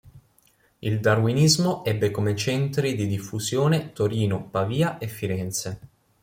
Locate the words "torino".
3.93-4.43